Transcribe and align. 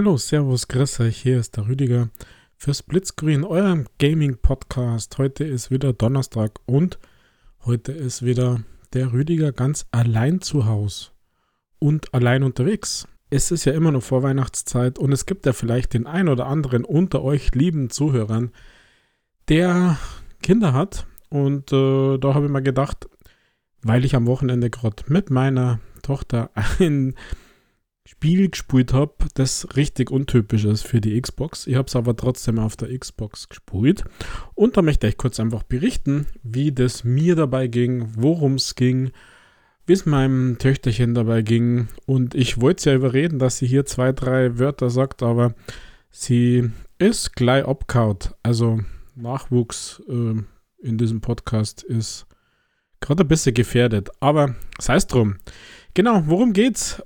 Hallo, 0.00 0.16
Servus, 0.16 0.66
grüß 0.66 1.00
euch, 1.00 1.18
hier 1.18 1.38
ist 1.38 1.58
der 1.58 1.68
Rüdiger 1.68 2.08
für 2.56 2.72
Splitscreen, 2.72 3.44
eurem 3.44 3.84
Gaming-Podcast. 3.98 5.18
Heute 5.18 5.44
ist 5.44 5.70
wieder 5.70 5.92
Donnerstag 5.92 6.52
und 6.64 6.98
heute 7.66 7.92
ist 7.92 8.24
wieder 8.24 8.62
der 8.94 9.12
Rüdiger 9.12 9.52
ganz 9.52 9.84
allein 9.90 10.40
zu 10.40 10.64
Hause 10.64 11.08
und 11.78 12.14
allein 12.14 12.44
unterwegs. 12.44 13.06
Es 13.28 13.50
ist 13.50 13.66
ja 13.66 13.74
immer 13.74 13.92
noch 13.92 14.02
Vorweihnachtszeit 14.02 14.98
und 14.98 15.12
es 15.12 15.26
gibt 15.26 15.44
ja 15.44 15.52
vielleicht 15.52 15.92
den 15.92 16.06
ein 16.06 16.30
oder 16.30 16.46
anderen 16.46 16.86
unter 16.86 17.22
euch 17.22 17.54
lieben 17.54 17.90
Zuhörern, 17.90 18.52
der 19.50 19.98
Kinder 20.42 20.72
hat. 20.72 21.06
Und 21.28 21.74
äh, 21.74 22.16
da 22.16 22.32
habe 22.32 22.46
ich 22.46 22.50
mir 22.50 22.62
gedacht, 22.62 23.06
weil 23.82 24.06
ich 24.06 24.16
am 24.16 24.26
Wochenende 24.26 24.70
gerade 24.70 25.02
mit 25.08 25.28
meiner 25.28 25.78
Tochter 26.00 26.48
ein 26.78 27.16
Spiel 28.10 28.48
gespielt 28.50 28.92
habe, 28.92 29.14
das 29.34 29.76
richtig 29.76 30.10
untypisch 30.10 30.64
ist 30.64 30.82
für 30.82 31.00
die 31.00 31.18
Xbox. 31.18 31.68
Ich 31.68 31.76
habe 31.76 31.86
es 31.86 31.94
aber 31.94 32.16
trotzdem 32.16 32.58
auf 32.58 32.76
der 32.76 32.98
Xbox 32.98 33.48
gespielt. 33.48 34.02
Und 34.56 34.76
da 34.76 34.82
möchte 34.82 35.06
ich 35.06 35.16
kurz 35.16 35.38
einfach 35.38 35.62
berichten, 35.62 36.26
wie 36.42 36.72
das 36.72 37.04
mir 37.04 37.36
dabei 37.36 37.68
ging, 37.68 38.08
worum 38.16 38.56
es 38.56 38.74
ging, 38.74 39.12
wie 39.86 39.92
es 39.92 40.06
meinem 40.06 40.58
Töchterchen 40.58 41.14
dabei 41.14 41.42
ging. 41.42 41.86
Und 42.04 42.34
ich 42.34 42.60
wollte 42.60 42.82
sie 42.82 42.90
ja 42.90 42.96
überreden, 42.96 43.38
dass 43.38 43.58
sie 43.58 43.68
hier 43.68 43.86
zwei, 43.86 44.10
drei 44.10 44.58
Wörter 44.58 44.90
sagt, 44.90 45.22
aber 45.22 45.54
sie 46.10 46.68
ist 46.98 47.36
gleich 47.36 47.64
abkaut. 47.64 48.34
Also 48.42 48.80
Nachwuchs 49.14 50.02
äh, 50.08 50.42
in 50.82 50.98
diesem 50.98 51.20
Podcast 51.20 51.84
ist 51.84 52.26
gerade 52.98 53.22
ein 53.22 53.28
bisschen 53.28 53.54
gefährdet. 53.54 54.10
Aber 54.18 54.56
sei 54.80 54.96
es 54.96 55.06
drum. 55.06 55.36
Genau, 55.94 56.24
worum 56.26 56.52
geht's? 56.52 57.00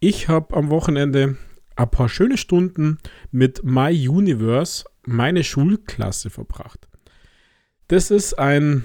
Ich 0.00 0.28
habe 0.28 0.56
am 0.56 0.70
Wochenende 0.70 1.36
ein 1.74 1.90
paar 1.90 2.08
schöne 2.08 2.36
Stunden 2.36 2.98
mit 3.32 3.64
My 3.64 4.08
Universe, 4.08 4.84
meine 5.04 5.42
Schulklasse, 5.42 6.30
verbracht. 6.30 6.88
Das 7.88 8.10
ist 8.10 8.38
ein, 8.38 8.84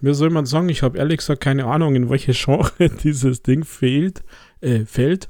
wie 0.00 0.14
soll 0.14 0.30
man 0.30 0.46
sagen, 0.46 0.68
ich 0.68 0.82
habe 0.82 0.98
ehrlich 0.98 1.18
gesagt 1.18 1.42
keine 1.42 1.66
Ahnung, 1.66 1.96
in 1.96 2.08
welche 2.08 2.32
Genre 2.32 2.88
dieses 3.02 3.42
Ding 3.42 3.64
fehlt, 3.64 4.22
äh, 4.60 4.84
fällt. 4.84 5.26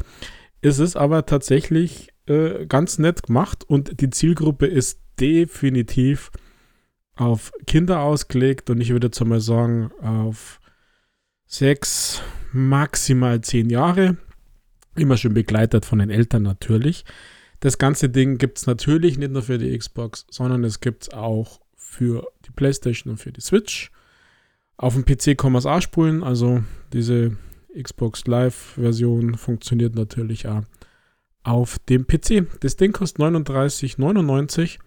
Es 0.60 0.78
ist 0.78 0.96
aber 0.96 1.24
tatsächlich 1.24 2.08
äh, 2.26 2.66
ganz 2.66 2.98
nett 2.98 3.22
gemacht 3.22 3.64
und 3.64 4.00
die 4.00 4.10
Zielgruppe 4.10 4.66
ist 4.66 5.00
definitiv 5.20 6.30
auf 7.16 7.52
Kinder 7.66 8.00
ausgelegt 8.00 8.68
und 8.70 8.80
ich 8.80 8.90
würde 8.90 9.06
jetzt 9.06 9.24
mal 9.24 9.40
sagen 9.40 9.90
auf 10.02 10.60
sechs, 11.46 12.22
maximal 12.52 13.40
zehn 13.40 13.70
Jahre. 13.70 14.16
Immer 14.96 15.16
schön 15.16 15.34
begleitet 15.34 15.84
von 15.84 15.98
den 15.98 16.10
Eltern 16.10 16.42
natürlich. 16.42 17.04
Das 17.60 17.78
ganze 17.78 18.08
Ding 18.08 18.38
gibt 18.38 18.58
es 18.58 18.66
natürlich 18.66 19.18
nicht 19.18 19.32
nur 19.32 19.42
für 19.42 19.58
die 19.58 19.76
Xbox, 19.76 20.26
sondern 20.30 20.64
es 20.64 20.80
gibt 20.80 21.04
es 21.04 21.12
auch 21.12 21.60
für 21.74 22.26
die 22.46 22.50
PlayStation 22.50 23.12
und 23.12 23.18
für 23.18 23.32
die 23.32 23.40
Switch. 23.40 23.90
Auf 24.76 24.94
dem 24.94 25.04
PC 25.04 25.38
kann 25.38 25.52
man 25.52 25.60
es 25.60 25.66
auch 25.66 25.80
spulen, 25.80 26.22
also 26.22 26.62
diese 26.92 27.36
Xbox 27.80 28.26
Live-Version 28.26 29.36
funktioniert 29.36 29.94
natürlich 29.94 30.46
auch 30.46 30.62
auf 31.42 31.78
dem 31.88 32.06
PC. 32.06 32.46
Das 32.60 32.76
Ding 32.76 32.92
kostet 32.92 33.20
39,99 33.22 34.78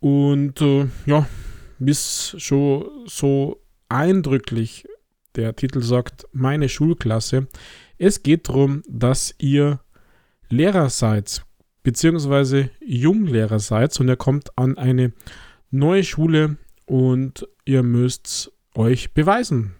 und 0.00 0.60
äh, 0.60 0.86
ja, 1.06 1.28
bis 1.78 2.34
schon 2.38 2.88
so 3.06 3.62
eindrücklich 3.88 4.86
der 5.36 5.54
Titel 5.54 5.82
sagt, 5.82 6.26
meine 6.32 6.68
Schulklasse, 6.68 7.46
es 7.98 8.22
geht 8.22 8.48
darum, 8.48 8.82
dass 8.88 9.34
ihr 9.38 9.80
Lehrer 10.48 10.90
seid, 10.90 11.44
beziehungsweise 11.82 12.70
Junglehrer 12.80 13.58
seid 13.58 13.98
und 14.00 14.08
ihr 14.08 14.16
kommt 14.16 14.56
an 14.56 14.78
eine 14.78 15.12
neue 15.70 16.04
Schule 16.04 16.56
und 16.86 17.46
ihr 17.64 17.82
müsst 17.82 18.52
euch 18.74 19.12
beweisen. 19.12 19.74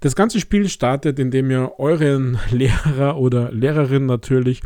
Das 0.00 0.14
ganze 0.14 0.40
Spiel 0.40 0.68
startet, 0.68 1.18
indem 1.18 1.50
ihr 1.50 1.72
euren 1.78 2.38
Lehrer 2.50 3.16
oder 3.16 3.52
Lehrerin 3.52 4.06
natürlich 4.06 4.60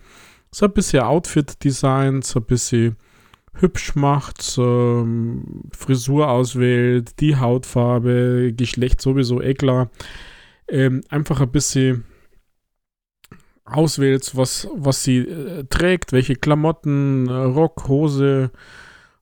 so 0.50 0.66
ein 0.66 0.72
bisschen 0.72 1.02
Outfit 1.02 1.62
designt, 1.62 2.24
so 2.24 2.40
ein 2.40 2.46
bisschen 2.46 2.96
hübsch 3.54 3.94
macht, 3.94 4.42
so 4.42 5.06
Frisur 5.72 6.28
auswählt, 6.28 7.20
die 7.20 7.36
Hautfarbe, 7.36 8.52
Geschlecht 8.56 9.00
sowieso 9.00 9.40
eh 9.40 9.54
klar. 9.54 9.90
Ähm, 10.68 11.02
einfach 11.08 11.40
ein 11.40 11.50
bisschen 11.50 12.04
auswählst, 13.72 14.36
was, 14.36 14.68
was 14.74 15.04
sie 15.04 15.18
äh, 15.18 15.64
trägt, 15.68 16.12
welche 16.12 16.34
Klamotten, 16.34 17.28
äh, 17.28 17.32
Rock, 17.32 17.88
Hose, 17.88 18.50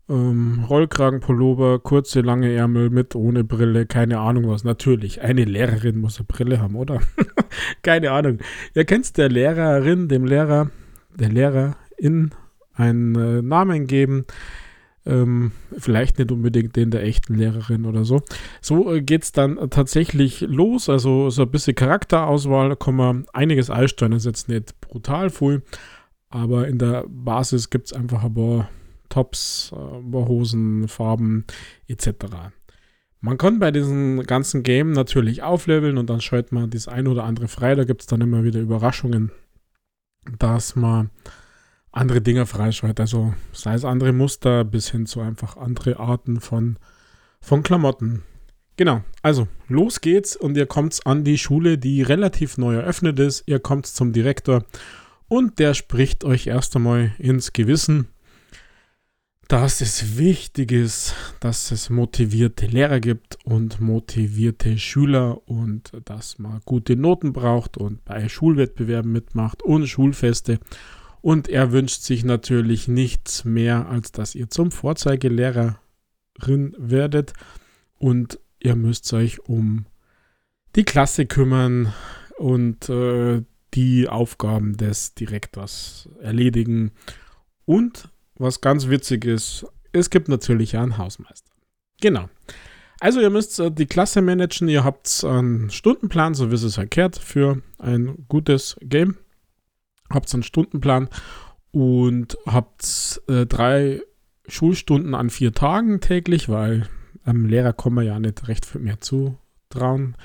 ähm, 0.08 0.64
Rollkragenpullover, 0.68 1.80
kurze, 1.80 2.20
lange 2.20 2.52
Ärmel 2.52 2.90
mit, 2.90 3.14
ohne 3.14 3.44
Brille, 3.44 3.86
keine 3.86 4.18
Ahnung 4.18 4.48
was. 4.48 4.64
Natürlich, 4.64 5.22
eine 5.22 5.44
Lehrerin 5.44 5.98
muss 6.00 6.18
eine 6.18 6.26
Brille 6.26 6.60
haben, 6.60 6.76
oder? 6.76 7.00
keine 7.82 8.12
Ahnung. 8.12 8.38
Ihr 8.74 8.84
kennt 8.84 9.16
der 9.16 9.28
Lehrerin, 9.28 10.08
dem 10.08 10.24
Lehrer, 10.24 10.70
der 11.14 11.28
Lehrerin 11.28 12.30
einen 12.74 13.14
äh, 13.14 13.42
Namen 13.42 13.86
geben. 13.86 14.24
Ähm, 15.08 15.52
vielleicht 15.78 16.18
nicht 16.18 16.30
unbedingt 16.30 16.76
den 16.76 16.90
der 16.90 17.02
echten 17.02 17.34
Lehrerin 17.34 17.86
oder 17.86 18.04
so. 18.04 18.20
So 18.60 18.94
äh, 18.94 19.00
geht 19.00 19.22
es 19.22 19.32
dann 19.32 19.70
tatsächlich 19.70 20.42
los. 20.42 20.90
Also 20.90 21.30
so 21.30 21.42
ein 21.42 21.50
bisschen 21.50 21.74
Charakterauswahl, 21.74 22.68
da 22.68 22.74
kann 22.74 22.94
man 22.94 23.26
einiges 23.32 23.70
einstellen. 23.70 24.12
Das 24.12 24.22
ist 24.22 24.26
jetzt 24.26 24.48
nicht 24.50 24.80
brutal 24.82 25.30
viel, 25.30 25.62
aber 26.28 26.68
in 26.68 26.78
der 26.78 27.04
Basis 27.08 27.70
gibt 27.70 27.86
es 27.86 27.92
einfach 27.94 28.22
ein 28.22 28.34
paar 28.34 28.68
Tops, 29.08 29.72
äh, 29.74 29.96
ein 29.96 30.10
paar 30.10 30.28
Hosen, 30.28 30.88
Farben 30.88 31.46
etc. 31.86 32.26
Man 33.20 33.38
kann 33.38 33.58
bei 33.58 33.70
diesem 33.70 34.22
ganzen 34.24 34.62
Game 34.62 34.92
natürlich 34.92 35.42
aufleveln 35.42 35.96
und 35.96 36.10
dann 36.10 36.20
schaltet 36.20 36.52
man 36.52 36.70
das 36.70 36.86
ein 36.86 37.08
oder 37.08 37.24
andere 37.24 37.48
frei. 37.48 37.74
Da 37.74 37.84
gibt 37.84 38.02
es 38.02 38.06
dann 38.06 38.20
immer 38.20 38.44
wieder 38.44 38.60
Überraschungen, 38.60 39.32
dass 40.38 40.76
man 40.76 41.10
andere 41.92 42.20
Dinge 42.20 42.46
freischaltet. 42.46 43.00
Also 43.00 43.34
sei 43.52 43.74
es 43.74 43.84
andere 43.84 44.12
Muster 44.12 44.64
bis 44.64 44.90
hin 44.90 45.06
zu 45.06 45.20
einfach 45.20 45.56
andere 45.56 45.98
Arten 45.98 46.40
von, 46.40 46.78
von 47.40 47.62
Klamotten. 47.62 48.22
Genau, 48.76 49.02
also 49.22 49.48
los 49.66 50.00
geht's 50.00 50.36
und 50.36 50.56
ihr 50.56 50.66
kommt 50.66 51.00
an 51.04 51.24
die 51.24 51.38
Schule, 51.38 51.78
die 51.78 52.02
relativ 52.02 52.58
neu 52.58 52.76
eröffnet 52.76 53.18
ist. 53.18 53.42
Ihr 53.46 53.58
kommt 53.58 53.86
zum 53.86 54.12
Direktor 54.12 54.64
und 55.26 55.58
der 55.58 55.74
spricht 55.74 56.24
euch 56.24 56.46
erst 56.46 56.76
einmal 56.76 57.12
ins 57.18 57.52
Gewissen, 57.52 58.06
dass 59.48 59.80
es 59.80 60.18
wichtig 60.18 60.72
ist, 60.72 61.14
dass 61.40 61.72
es 61.72 61.90
motivierte 61.90 62.66
Lehrer 62.66 63.00
gibt 63.00 63.38
und 63.44 63.80
motivierte 63.80 64.78
Schüler 64.78 65.40
und 65.48 65.90
dass 66.04 66.38
man 66.38 66.60
gute 66.64 66.96
Noten 66.96 67.32
braucht 67.32 67.78
und 67.78 68.04
bei 68.04 68.28
Schulwettbewerben 68.28 69.10
mitmacht 69.10 69.62
und 69.62 69.88
Schulfeste 69.88 70.60
und 71.20 71.48
er 71.48 71.72
wünscht 71.72 72.02
sich 72.02 72.24
natürlich 72.24 72.88
nichts 72.88 73.44
mehr, 73.44 73.88
als 73.88 74.12
dass 74.12 74.34
ihr 74.34 74.50
zum 74.50 74.70
Vorzeigelehrerin 74.70 75.76
werdet 76.78 77.32
und 77.98 78.38
ihr 78.60 78.76
müsst 78.76 79.12
euch 79.12 79.40
um 79.40 79.86
die 80.76 80.84
Klasse 80.84 81.26
kümmern 81.26 81.92
und 82.38 82.88
äh, 82.88 83.42
die 83.74 84.08
Aufgaben 84.08 84.76
des 84.76 85.14
Direktors 85.14 86.08
erledigen. 86.20 86.92
Und 87.64 88.08
was 88.36 88.60
ganz 88.60 88.88
witzig 88.88 89.24
ist, 89.24 89.66
es 89.92 90.10
gibt 90.10 90.28
natürlich 90.28 90.76
einen 90.76 90.98
Hausmeister. 90.98 91.52
Genau. 92.00 92.28
Also 93.00 93.20
ihr 93.20 93.30
müsst 93.30 93.58
äh, 93.60 93.70
die 93.70 93.86
Klasse 93.86 94.22
managen, 94.22 94.68
ihr 94.68 94.84
habt 94.84 95.24
einen 95.24 95.70
Stundenplan, 95.70 96.34
so 96.34 96.50
wie 96.50 96.54
es 96.54 96.78
erklärt, 96.78 97.16
für 97.16 97.62
ein 97.78 98.24
gutes 98.28 98.76
Game 98.80 99.16
habt 100.10 100.32
einen 100.32 100.42
Stundenplan 100.42 101.08
und 101.70 102.36
habt 102.46 103.20
äh, 103.28 103.46
drei 103.46 104.00
Schulstunden 104.46 105.14
an 105.14 105.30
vier 105.30 105.52
Tagen 105.52 106.00
täglich, 106.00 106.48
weil 106.48 106.88
am 107.24 107.44
Lehrer 107.44 107.72
kommen 107.72 107.96
wir 107.96 108.04
ja 108.04 108.18
nicht 108.18 108.48
recht 108.48 108.64
viel 108.64 108.80
mehr 108.80 109.00
zutrauen. 109.00 110.16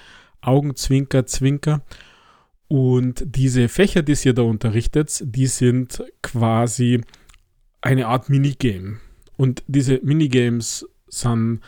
Augenzwinker, 0.41 1.25
Zwinker. 1.25 1.81
Und 2.68 3.24
diese 3.25 3.68
Fächer, 3.69 4.01
die 4.01 4.15
ihr 4.24 4.33
da 4.33 4.41
unterrichtet, 4.44 5.21
die 5.25 5.47
sind 5.47 6.03
quasi 6.21 7.01
eine 7.81 8.07
Art 8.07 8.30
Minigame. 8.30 8.97
Und 9.35 9.63
diese 9.68 10.00
Minigames 10.03 10.88
sind 11.07 11.59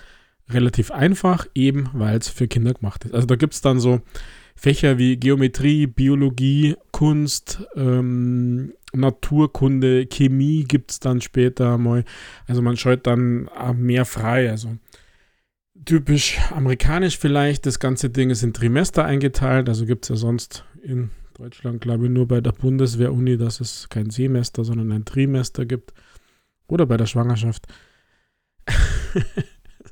relativ 0.49 0.91
einfach, 0.91 1.47
eben 1.53 1.89
weil 1.93 2.17
es 2.17 2.29
für 2.29 2.47
Kinder 2.47 2.73
gemacht 2.73 3.05
ist. 3.05 3.13
Also 3.13 3.27
da 3.27 3.35
gibt 3.35 3.53
es 3.53 3.61
dann 3.61 3.79
so 3.79 4.01
Fächer 4.55 4.97
wie 4.97 5.17
Geometrie, 5.17 5.85
Biologie, 5.85 6.75
Kunst, 6.91 7.61
ähm, 7.75 8.73
Naturkunde, 8.93 10.07
Chemie 10.07 10.63
gibt 10.63 10.91
es 10.91 10.99
dann 10.99 11.21
später 11.21 11.77
mal. 11.77 12.05
Also 12.47 12.61
man 12.61 12.77
schaut 12.77 13.05
dann 13.05 13.49
mehr 13.75 14.05
frei. 14.05 14.49
Also 14.49 14.77
typisch 15.83 16.39
amerikanisch 16.51 17.17
vielleicht. 17.17 17.65
Das 17.65 17.79
ganze 17.79 18.09
Ding 18.09 18.29
ist 18.29 18.43
in 18.43 18.53
Trimester 18.53 19.05
eingeteilt. 19.05 19.67
Also 19.67 19.85
gibt 19.85 20.05
es 20.05 20.09
ja 20.09 20.15
sonst 20.15 20.63
in 20.81 21.11
Deutschland, 21.35 21.81
glaube 21.81 22.05
ich, 22.05 22.11
nur 22.11 22.27
bei 22.27 22.39
der 22.39 22.53
Bundeswehr-Uni, 22.53 23.37
dass 23.37 23.59
es 23.59 23.89
kein 23.89 24.09
Semester, 24.09 24.63
sondern 24.63 24.91
ein 24.91 25.05
Trimester 25.05 25.65
gibt. 25.65 25.93
Oder 26.67 26.85
bei 26.85 26.97
der 26.97 27.05
Schwangerschaft. 27.05 27.67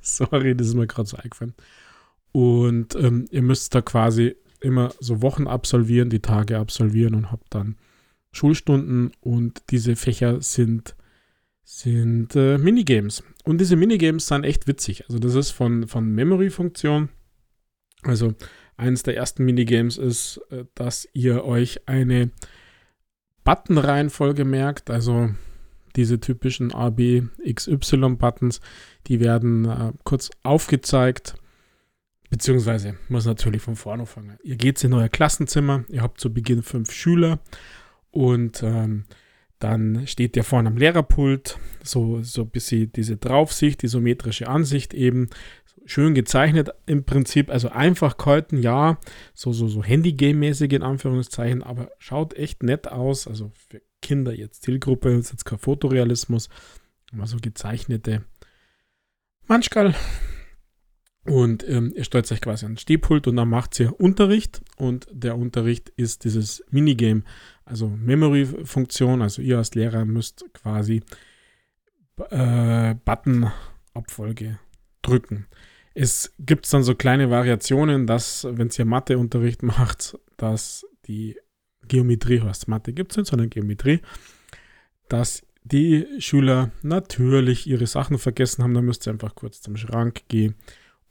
Sorry, 0.02 0.56
das 0.56 0.68
ist 0.68 0.74
mir 0.74 0.88
gerade 0.88 1.08
so 1.08 1.18
eingefallen. 1.18 1.54
Und 2.32 2.96
ähm, 2.96 3.26
ihr 3.30 3.44
müsst 3.44 3.76
da 3.76 3.82
quasi 3.82 4.36
immer 4.64 4.94
so 5.00 5.22
Wochen 5.22 5.48
absolvieren, 5.48 6.10
die 6.10 6.22
Tage 6.22 6.58
absolvieren 6.58 7.16
und 7.16 7.32
habt 7.32 7.54
dann 7.54 7.76
Schulstunden 8.32 9.12
und 9.22 9.62
diese 9.70 9.96
Fächer 9.96 10.42
sind, 10.42 10.96
sind 11.64 12.36
äh, 12.36 12.58
Minigames. 12.58 13.24
Und 13.44 13.60
diese 13.62 13.76
Minigames 13.76 14.28
sind 14.28 14.44
echt 14.44 14.68
witzig. 14.68 15.06
Also 15.06 15.20
das 15.20 15.36
ist 15.36 15.52
von, 15.52 15.88
von 15.88 16.10
Memory-Funktion. 16.10 17.10
Also 18.02 18.34
eines 18.76 19.04
der 19.04 19.16
ersten 19.16 19.46
Minigames 19.46 19.98
ist, 19.98 20.42
äh, 20.50 20.66
dass 20.74 21.08
ihr 21.14 21.46
euch 21.46 21.88
eine 21.88 22.32
Button-Reihenfolge 23.44 24.46
merkt. 24.46 24.90
Also 24.90 25.30
diese 25.96 26.20
typischen 26.20 26.74
A, 26.74 26.90
B, 26.90 27.24
X, 27.44 27.68
Y-Buttons, 27.68 28.62
die 29.08 29.20
werden 29.20 29.66
äh, 29.66 29.92
kurz 30.04 30.32
aufgezeigt. 30.42 31.36
Beziehungsweise 32.34 32.96
muss 33.10 33.28
natürlich 33.28 33.62
von 33.62 33.76
vorne 33.76 34.08
fangen. 34.08 34.40
Ihr 34.42 34.56
geht 34.56 34.84
in 34.84 34.92
euer 34.96 35.08
Klassenzimmer, 35.08 35.84
ihr 35.90 36.02
habt 36.02 36.20
zu 36.20 36.34
Beginn 36.34 36.64
fünf 36.64 36.92
Schüler 36.92 37.38
und 38.10 38.64
ähm, 38.64 39.04
dann 39.60 40.08
steht 40.08 40.36
ihr 40.36 40.44
vorne 40.44 40.70
am 40.70 40.78
Lehrerpult, 40.78 41.60
so, 41.84 42.24
so 42.24 42.42
ein 42.42 42.50
bisschen 42.50 42.92
diese 42.92 43.18
Draufsicht, 43.18 43.84
die 43.84 43.86
isometrische 43.86 44.48
Ansicht 44.48 44.96
eben, 44.96 45.30
schön 45.86 46.16
gezeichnet 46.16 46.72
im 46.88 47.04
Prinzip, 47.04 47.52
also 47.52 47.70
einfach 47.70 48.18
gehalten, 48.18 48.58
ja, 48.58 48.98
so, 49.36 49.54
so, 49.54 49.68
so 49.68 49.84
Handy-Game-mäßig 49.84 50.74
in 50.74 50.82
Anführungszeichen, 50.82 51.62
aber 51.62 51.92
schaut 52.00 52.34
echt 52.34 52.64
nett 52.64 52.88
aus, 52.88 53.28
also 53.28 53.52
für 53.70 53.80
Kinder 54.02 54.34
jetzt 54.34 54.64
Zielgruppe, 54.64 55.12
ist 55.12 55.30
jetzt 55.30 55.46
kein 55.46 55.60
Fotorealismus, 55.60 56.50
aber 57.14 57.28
so 57.28 57.38
gezeichnete 57.40 58.24
Manchgal. 59.46 59.94
Und 61.26 61.68
ähm, 61.70 61.94
ihr 61.96 62.04
stellt 62.04 62.30
euch 62.32 62.42
quasi 62.42 62.66
an 62.66 62.74
den 62.74 62.78
Stehpult 62.78 63.28
und 63.28 63.38
dann 63.38 63.48
macht 63.48 63.80
ihr 63.80 63.98
Unterricht 63.98 64.62
und 64.76 65.08
der 65.12 65.38
Unterricht 65.38 65.90
ist 65.96 66.26
dieses 66.26 66.64
Minigame, 66.70 67.24
also 67.64 67.88
Memory-Funktion, 67.88 69.22
also 69.22 69.42
ihr 69.42 69.58
als 69.58 69.74
Lehrer 69.74 70.04
müsst 70.04 70.44
quasi 70.54 71.02
äh, 72.30 72.96
Button-Abfolge 73.06 74.60
drücken. 75.02 75.48
Es 75.94 76.34
gibt 76.40 76.72
dann 76.74 76.84
so 76.84 76.94
kleine 76.94 77.30
Variationen, 77.30 78.06
dass, 78.06 78.46
wenn 78.50 78.70
ihr 78.78 78.86
Matheunterricht 78.86 79.64
macht, 79.64 80.18
dass 80.36 80.86
die 81.06 81.38
Geometrie 81.88 82.42
heißt. 82.42 82.68
Mathe 82.68 82.92
gibt 82.92 83.12
es 83.12 83.18
nicht, 83.18 83.28
sondern 83.28 83.50
Geometrie, 83.50 84.02
dass 85.08 85.46
die 85.64 86.06
Schüler 86.20 86.72
natürlich 86.82 87.66
ihre 87.66 87.88
Sachen 87.88 88.18
vergessen 88.18 88.62
haben. 88.62 88.74
Da 88.74 88.82
müsst 88.82 89.08
ihr 89.08 89.14
einfach 89.14 89.36
kurz 89.36 89.62
zum 89.62 89.78
Schrank 89.78 90.24
gehen 90.28 90.56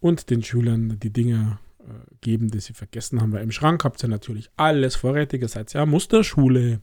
und 0.03 0.29
den 0.31 0.43
Schülern 0.43 0.99
die 0.99 1.13
Dinge 1.13 1.59
äh, 1.79 1.85
geben, 2.21 2.51
die 2.51 2.61
sie 2.61 2.75
vergessen 2.75 3.23
haben. 3.23 3.33
Weil 3.33 3.43
im 3.43 3.53
Schrank 3.53 3.85
habt 3.85 4.03
ihr 4.03 4.09
natürlich 4.09 4.51
alles 4.57 4.97
vorrätig. 4.97 5.41
Ihr 5.41 5.49
seid 5.49 5.73
ja 5.73 5.87
Musterschule. 5.87 6.81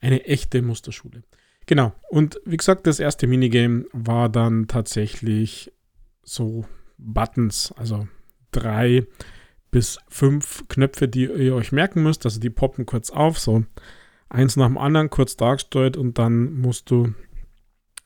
Eine 0.00 0.24
echte 0.26 0.60
Musterschule. 0.62 1.22
Genau. 1.64 1.92
Und 2.10 2.38
wie 2.44 2.58
gesagt, 2.58 2.86
das 2.86 3.00
erste 3.00 3.26
Minigame 3.26 3.86
war 3.92 4.28
dann 4.28 4.68
tatsächlich 4.68 5.72
so 6.22 6.66
Buttons, 6.98 7.72
also 7.76 8.06
drei 8.52 9.06
bis 9.70 9.98
fünf 10.08 10.64
Knöpfe, 10.68 11.08
die 11.08 11.24
ihr 11.24 11.54
euch 11.54 11.72
merken 11.72 12.02
müsst. 12.02 12.26
Also 12.26 12.38
die 12.38 12.50
poppen 12.50 12.84
kurz 12.84 13.10
auf, 13.10 13.38
so 13.38 13.64
eins 14.28 14.56
nach 14.56 14.66
dem 14.66 14.78
anderen 14.78 15.08
kurz 15.08 15.36
dargestellt 15.36 15.96
und 15.96 16.18
dann 16.18 16.52
musst 16.52 16.90
du 16.90 17.14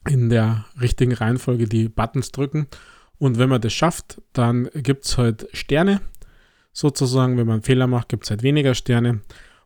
in 0.08 0.30
der 0.30 0.66
richtigen 0.80 1.12
Reihenfolge 1.12 1.66
die 1.66 1.88
Buttons 1.88 2.30
drücken. 2.30 2.68
Und 3.20 3.38
wenn 3.38 3.50
man 3.50 3.60
das 3.60 3.74
schafft, 3.74 4.20
dann 4.32 4.70
gibt 4.74 5.04
es 5.04 5.18
halt 5.18 5.46
Sterne. 5.52 6.00
Sozusagen, 6.72 7.36
wenn 7.36 7.46
man 7.46 7.56
einen 7.56 7.62
Fehler 7.62 7.86
macht, 7.86 8.08
gibt 8.08 8.24
es 8.24 8.30
halt 8.30 8.42
weniger 8.42 8.74
Sterne. 8.74 9.20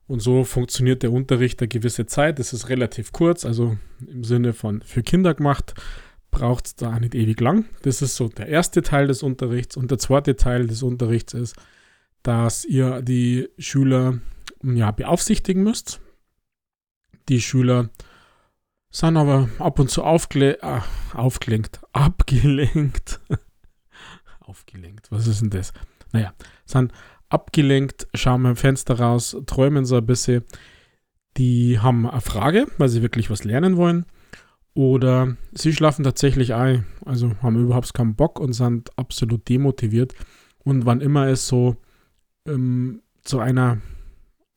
Und 0.09 0.21
so 0.21 0.43
funktioniert 0.43 1.05
der 1.05 1.13
Unterricht 1.13 1.61
eine 1.61 1.69
gewisse 1.69 2.05
Zeit. 2.05 2.41
Das 2.41 2.53
ist 2.53 2.69
relativ 2.69 3.13
kurz, 3.13 3.45
also 3.47 3.79
im 4.05 4.25
Sinne 4.25 4.55
von 4.55 4.83
für 4.83 5.03
Kinder 5.03 5.35
gemacht, 5.35 5.73
braucht 6.33 6.67
es 6.67 6.75
da 6.75 6.99
nicht 6.99 7.15
ewig 7.15 7.41
lang. 7.41 7.67
Das 7.83 8.03
ist 8.03 8.17
so 8.17 8.29
der 8.29 8.49
erste 8.49 8.83
Teil 8.83 9.07
des 9.07 9.23
Unterrichts. 9.23 9.77
Und 9.77 9.89
der 9.89 9.99
zweite 9.99 10.35
Teil 10.35 10.67
des 10.67 10.83
Unterrichts 10.83 11.33
ist, 11.33 11.55
dass 12.25 12.65
ihr 12.65 13.03
die 13.03 13.49
Schüler 13.57 14.19
ja, 14.65 14.91
beaufsichtigen 14.91 15.63
müsst. 15.63 16.01
Die 17.29 17.41
Schüler 17.41 17.91
sind 18.95 19.17
aber 19.17 19.49
ab 19.59 19.81
und 19.81 19.91
zu 19.91 20.05
aufgle 20.05 20.57
äh, 20.63 20.81
aufgelenkt, 21.15 21.81
abgelenkt. 21.93 23.21
aufgelenkt, 24.39 25.11
was 25.11 25.27
ist 25.27 25.41
denn 25.41 25.51
das? 25.51 25.73
Naja, 26.13 26.33
sind 26.65 26.93
abgelenkt, 27.29 28.07
schauen 28.15 28.43
wir 28.43 28.51
im 28.51 28.57
Fenster 28.57 29.01
raus, 29.01 29.37
träumen 29.47 29.85
so 29.85 29.97
ein 29.97 30.07
bisschen. 30.07 30.45
Die 31.37 31.81
haben 31.81 32.09
eine 32.09 32.21
Frage, 32.21 32.67
weil 32.79 32.89
sie 32.89 33.03
wirklich 33.03 33.31
was 33.31 33.43
lernen 33.43 33.77
wollen. 33.77 34.07
Oder 34.75 35.37
sie 35.53 35.73
schlafen 35.73 36.05
tatsächlich 36.05 36.55
ein, 36.55 36.87
also 37.05 37.33
haben 37.43 37.61
überhaupt 37.61 37.95
keinen 37.95 38.15
Bock 38.15 38.39
und 38.39 38.53
sind 38.53 38.97
absolut 38.97 39.49
demotiviert. 39.49 40.15
Und 40.59 40.87
wann 40.87 41.01
immer 41.01 41.27
es 41.27 41.49
so 41.49 41.77
ähm, 42.47 43.03
zu 43.23 43.41
einer 43.41 43.79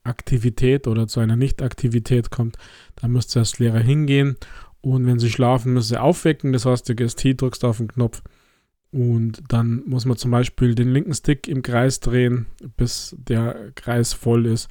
Aktivität 0.08 0.86
oder 0.86 1.06
zu 1.06 1.20
einer 1.20 1.36
Nicht-Aktivität 1.36 2.30
kommt, 2.30 2.56
dann 2.96 3.12
müsst 3.12 3.36
ihr 3.36 3.40
als 3.40 3.58
Lehrer 3.58 3.80
hingehen 3.80 4.36
und 4.80 5.06
wenn 5.06 5.18
sie 5.18 5.30
schlafen, 5.30 5.74
müsst 5.74 5.90
ihr 5.90 6.02
aufwecken. 6.02 6.52
Das 6.52 6.66
heißt, 6.66 6.88
du 6.88 6.94
gehst 6.94 7.20
hier, 7.20 7.36
drückst 7.36 7.64
auf 7.64 7.78
den 7.78 7.88
Knopf 7.88 8.22
und 8.90 9.42
dann 9.48 9.82
muss 9.86 10.06
man 10.06 10.16
zum 10.16 10.30
Beispiel 10.30 10.74
den 10.74 10.92
linken 10.92 11.14
Stick 11.14 11.46
im 11.46 11.62
Kreis 11.62 12.00
drehen, 12.00 12.46
bis 12.76 13.14
der 13.18 13.72
Kreis 13.74 14.12
voll 14.12 14.46
ist. 14.46 14.68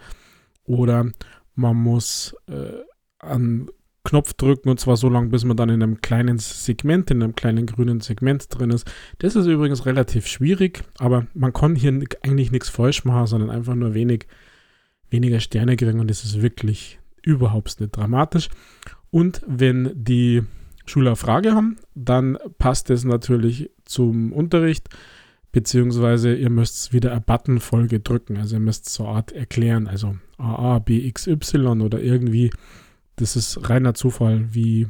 Oder 0.64 1.12
man 1.56 1.78
muss 1.78 2.36
äh, 2.48 2.84
an 3.20 3.70
Knopf 4.04 4.34
drücken 4.34 4.70
und 4.70 4.80
zwar 4.80 4.96
so 4.96 5.10
lange, 5.10 5.30
bis 5.30 5.44
man 5.44 5.58
dann 5.58 5.70
in 5.70 5.84
einem 5.84 6.02
kleinen 6.02 6.40
Segment, 6.40 7.12
in 7.12 7.22
einem 7.22 7.36
kleinen 7.36 7.66
grünen 7.66 8.00
Segment 8.00 8.48
drin 8.50 8.72
ist. 8.72 8.90
Das 9.20 9.36
ist 9.36 9.48
übrigens 9.48 9.86
relativ 9.86 10.28
schwierig, 10.28 10.84
aber 10.98 11.28
man 11.34 11.52
kann 11.52 11.76
hier 11.76 11.92
eigentlich 12.24 12.52
nichts 12.52 12.70
falsch 12.70 13.04
machen, 13.04 13.28
sondern 13.28 13.50
einfach 13.50 13.76
nur 13.76 13.94
wenig, 13.94 14.28
weniger 15.10 15.40
Sterne 15.40 15.76
kriegen 15.76 16.00
und 16.00 16.10
das 16.10 16.24
ist 16.24 16.42
wirklich 16.42 17.00
überhaupt 17.22 17.80
nicht 17.80 17.96
dramatisch. 17.96 18.50
Und 19.10 19.42
wenn 19.48 19.92
die 19.94 20.44
Schüler 20.86 21.16
Frage 21.16 21.54
haben, 21.54 21.78
dann 21.96 22.38
passt 22.58 22.90
es 22.90 23.04
natürlich 23.04 23.70
zum 23.86 24.32
Unterricht, 24.32 24.90
beziehungsweise 25.52 26.34
ihr 26.36 26.50
müsst 26.50 26.94
wieder 26.94 27.12
eine 27.12 27.22
Buttonfolge 27.22 28.00
drücken. 28.00 28.38
Also 28.38 28.56
ihr 28.56 28.62
müsst 28.62 28.90
so 28.90 29.08
Art 29.08 29.32
erklären, 29.32 29.88
also 29.88 30.18
AA, 30.38 30.80
B, 30.80 31.06
X, 31.06 31.28
Y 31.28 31.82
oder 31.82 32.02
irgendwie 32.02 32.52
das 33.18 33.36
ist 33.36 33.70
reiner 33.70 33.94
Zufall, 33.94 34.54
wie 34.54 34.88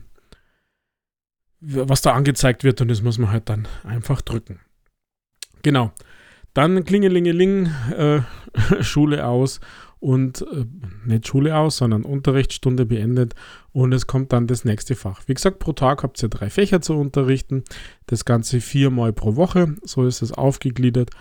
was 1.59 2.01
da 2.01 2.13
angezeigt 2.13 2.63
wird 2.63 2.81
und 2.81 2.89
das 2.89 3.01
muss 3.01 3.17
man 3.17 3.31
halt 3.31 3.49
dann 3.49 3.67
einfach 3.83 4.21
drücken. 4.21 4.59
Genau. 5.63 5.91
Dann 6.53 6.83
Klingelingeling, 6.83 7.71
äh, 7.97 8.21
Schule 8.81 9.25
aus 9.25 9.59
und 9.99 10.41
äh, 10.41 10.65
nicht 11.05 11.27
Schule 11.27 11.55
aus, 11.55 11.77
sondern 11.77 12.03
Unterrichtsstunde 12.03 12.85
beendet 12.85 13.33
und 13.71 13.93
es 13.93 14.07
kommt 14.07 14.33
dann 14.33 14.47
das 14.47 14.65
nächste 14.65 14.95
Fach. 14.95 15.21
Wie 15.27 15.33
gesagt, 15.33 15.59
pro 15.59 15.73
Tag 15.73 16.03
habt 16.03 16.21
ihr 16.21 16.29
drei 16.29 16.49
Fächer 16.49 16.81
zu 16.81 16.93
unterrichten, 16.93 17.63
das 18.05 18.25
Ganze 18.25 18.61
viermal 18.61 19.13
pro 19.13 19.35
Woche, 19.35 19.75
so 19.83 20.05
ist 20.05 20.21
es 20.21 20.31
aufgegliedert 20.31 21.11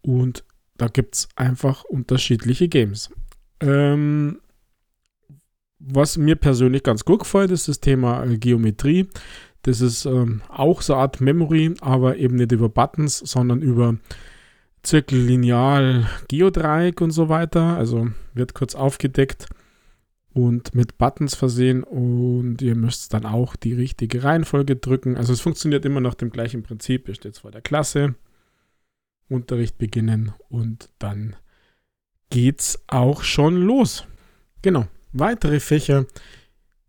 und 0.00 0.44
da 0.76 0.88
gibt 0.88 1.14
es 1.14 1.28
einfach 1.36 1.84
unterschiedliche 1.84 2.68
Games. 2.68 3.10
Ähm, 3.60 4.40
was 5.78 6.16
mir 6.16 6.36
persönlich 6.36 6.82
ganz 6.82 7.04
gut 7.04 7.20
gefällt, 7.20 7.50
ist 7.50 7.68
das 7.68 7.80
Thema 7.80 8.24
äh, 8.24 8.38
Geometrie. 8.38 9.08
Das 9.62 9.80
ist 9.80 10.04
ähm, 10.04 10.42
auch 10.48 10.82
so 10.82 10.94
eine 10.94 11.02
Art 11.02 11.20
Memory, 11.20 11.74
aber 11.80 12.16
eben 12.16 12.36
nicht 12.36 12.52
über 12.52 12.68
Buttons, 12.68 13.18
sondern 13.18 13.62
über 13.62 13.96
Zirkel, 13.96 14.02
Lineal, 14.92 16.08
Geodreieck 16.28 17.00
und 17.00 17.10
so 17.10 17.28
weiter. 17.28 17.76
Also 17.76 18.08
wird 18.34 18.54
kurz 18.54 18.74
aufgedeckt 18.74 19.46
und 20.32 20.74
mit 20.74 20.98
Buttons 20.98 21.34
versehen 21.34 21.84
und 21.84 22.60
ihr 22.60 22.74
müsst 22.74 23.14
dann 23.14 23.24
auch 23.24 23.56
die 23.56 23.72
richtige 23.72 24.24
Reihenfolge 24.24 24.76
drücken. 24.76 25.16
Also 25.16 25.32
es 25.32 25.40
funktioniert 25.40 25.84
immer 25.84 26.00
nach 26.00 26.14
dem 26.14 26.30
gleichen 26.30 26.62
Prinzip. 26.62 27.08
Ihr 27.08 27.14
steht 27.14 27.38
vor 27.38 27.52
der 27.52 27.62
Klasse, 27.62 28.16
Unterricht 29.28 29.78
beginnen 29.78 30.32
und 30.48 30.90
dann 30.98 31.36
geht's 32.30 32.82
auch 32.88 33.22
schon 33.22 33.56
los. 33.56 34.06
Genau. 34.62 34.86
Weitere 35.12 35.60
Fächer 35.60 36.06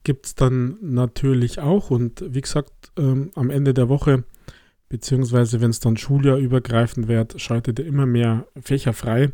gibt 0.04 0.26
es 0.26 0.36
dann 0.36 0.78
natürlich 0.82 1.60
auch 1.60 1.92
und 1.92 2.24
wie 2.28 2.42
gesagt, 2.42 2.92
ähm, 2.98 3.32
am 3.36 3.52
Ende 3.52 3.74
der 3.74 3.90
Woche, 3.90 4.24
beziehungsweise 4.90 5.62
wenn 5.62 5.72
es 5.72 5.80
dann 5.80 5.98
Schuljahr 5.98 6.38
übergreifend 6.38 7.08
wird, 7.08 7.40
schaltet 7.42 7.80
ihr 7.80 7.86
immer 7.86 8.06
mehr 8.06 8.48
Fächer 8.60 8.94
frei. 8.94 9.32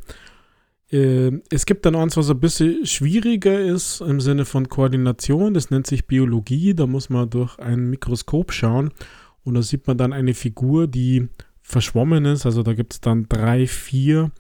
Äh, 0.92 1.40
es 1.50 1.66
gibt 1.66 1.86
dann 1.86 1.96
eins, 1.96 2.18
was 2.18 2.30
ein 2.30 2.40
bisschen 2.40 2.86
schwieriger 2.86 3.60
ist 3.60 4.02
im 4.02 4.20
Sinne 4.20 4.46
von 4.46 4.70
Koordination. 4.70 5.54
Das 5.54 5.70
nennt 5.72 5.88
sich 5.88 6.08
Biologie. 6.08 6.74
Da 6.74 6.88
muss 6.88 7.10
man 7.10 7.30
durch 7.30 7.58
ein 7.60 7.90
Mikroskop 7.90 8.52
schauen 8.52 8.92
und 9.44 9.56
da 9.56 9.62
sieht 9.62 9.88
man 9.88 9.98
dann 9.98 10.14
eine 10.14 10.34
Figur, 10.34 10.88
die 10.88 11.30
verschwommen 11.62 12.26
ist. 12.26 12.46
Also 12.46 12.64
da 12.64 12.74
gibt 12.74 12.94
es 12.94 13.02
dann 13.02 13.28
drei, 13.30 13.68
vier 13.68 14.32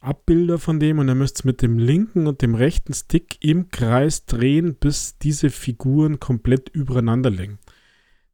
Abbilder 0.00 0.58
von 0.58 0.78
dem 0.78 0.98
und 0.98 1.08
er 1.08 1.14
müsst 1.14 1.44
mit 1.44 1.62
dem 1.62 1.78
linken 1.78 2.26
und 2.26 2.40
dem 2.42 2.54
rechten 2.54 2.94
Stick 2.94 3.38
im 3.40 3.70
Kreis 3.70 4.24
drehen, 4.24 4.74
bis 4.74 5.18
diese 5.18 5.50
Figuren 5.50 6.20
komplett 6.20 6.68
übereinander 6.68 7.30
liegen. 7.30 7.58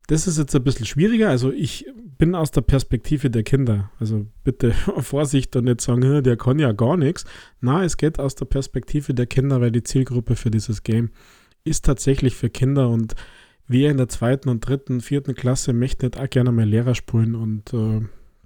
Das 0.08 0.26
ist 0.26 0.38
jetzt 0.38 0.54
ein 0.54 0.64
bisschen 0.64 0.86
schwieriger. 0.86 1.30
Also 1.30 1.52
ich 1.52 1.86
bin 2.18 2.34
aus 2.34 2.50
der 2.50 2.60
Perspektive 2.60 3.30
der 3.30 3.42
Kinder. 3.42 3.90
Also 3.98 4.26
bitte 4.44 4.72
Vorsicht 4.98 5.54
und 5.56 5.64
nicht 5.64 5.80
sagen, 5.80 6.22
der 6.22 6.36
kann 6.36 6.58
ja 6.58 6.72
gar 6.72 6.96
nichts. 6.96 7.24
Na, 7.60 7.84
es 7.84 7.96
geht 7.96 8.18
aus 8.18 8.34
der 8.34 8.46
Perspektive 8.46 9.14
der 9.14 9.26
Kinder, 9.26 9.60
weil 9.60 9.72
die 9.72 9.82
Zielgruppe 9.82 10.36
für 10.36 10.50
dieses 10.50 10.82
Game 10.82 11.10
ist 11.64 11.84
tatsächlich 11.84 12.34
für 12.34 12.50
Kinder 12.50 12.88
und 12.88 13.14
wir 13.68 13.90
in 13.90 13.96
der 13.96 14.08
zweiten 14.08 14.48
und 14.48 14.60
dritten, 14.66 15.00
vierten 15.00 15.34
Klasse 15.34 15.72
möchten 15.72 16.06
nicht 16.06 16.18
auch 16.18 16.28
gerne 16.28 16.52
mal 16.52 16.66
Lehrer 16.66 16.94
spulen 16.94 17.34
und 17.34 17.72
äh, 17.72 18.00